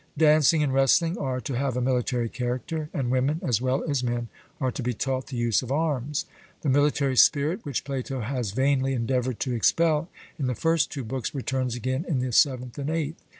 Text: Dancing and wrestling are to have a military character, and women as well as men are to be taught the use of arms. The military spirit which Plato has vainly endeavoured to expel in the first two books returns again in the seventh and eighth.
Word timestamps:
Dancing 0.17 0.63
and 0.63 0.73
wrestling 0.73 1.15
are 1.19 1.39
to 1.41 1.53
have 1.53 1.77
a 1.77 1.79
military 1.79 2.27
character, 2.27 2.89
and 2.91 3.11
women 3.11 3.39
as 3.43 3.61
well 3.61 3.83
as 3.87 4.01
men 4.03 4.29
are 4.59 4.71
to 4.71 4.81
be 4.81 4.95
taught 4.95 5.27
the 5.27 5.37
use 5.37 5.61
of 5.61 5.71
arms. 5.71 6.25
The 6.61 6.69
military 6.69 7.15
spirit 7.15 7.63
which 7.63 7.83
Plato 7.83 8.21
has 8.21 8.49
vainly 8.49 8.93
endeavoured 8.95 9.39
to 9.41 9.53
expel 9.53 10.09
in 10.39 10.47
the 10.47 10.55
first 10.55 10.91
two 10.91 11.03
books 11.03 11.35
returns 11.35 11.75
again 11.75 12.03
in 12.07 12.17
the 12.17 12.31
seventh 12.31 12.79
and 12.79 12.89
eighth. 12.89 13.21